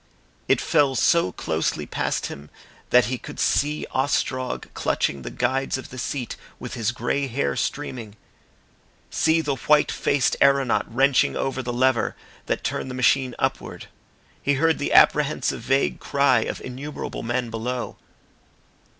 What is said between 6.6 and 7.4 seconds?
his grey